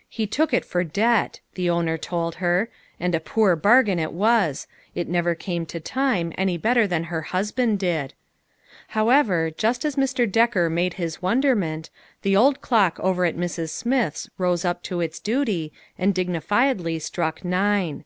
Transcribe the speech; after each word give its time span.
"He 0.18 0.28
took 0.28 0.54
it 0.54 0.64
for 0.64 0.84
debt," 0.84 1.40
the 1.54 1.68
owner 1.68 1.98
told 1.98 2.36
her, 2.36 2.70
and 3.00 3.16
a 3.16 3.18
poor 3.18 3.56
bargain 3.56 3.98
it 3.98 4.12
was; 4.12 4.68
it 4.94 5.08
never 5.08 5.34
came 5.34 5.66
to 5.66 5.80
time, 5.80 6.32
any 6.38 6.56
better 6.56 6.86
than 6.86 7.02
her 7.10 7.22
husband 7.22 7.80
did. 7.80 8.14
However, 8.90 9.50
just 9.50 9.84
as 9.84 9.96
Mr. 9.96 10.30
Decker 10.30 10.70
made 10.70 10.94
his 10.94 11.20
wonderment, 11.20 11.90
the 12.22 12.36
old 12.36 12.60
clock 12.60 13.00
over 13.00 13.24
at 13.24 13.36
Mrs. 13.36 13.70
Smith's 13.70 14.30
rose 14.38 14.64
up 14.64 14.84
to 14.84 15.00
its 15.00 15.18
duty, 15.18 15.72
and 15.98 16.14
dignifiedly 16.14 17.00
struck 17.02 17.44
nine. 17.44 18.04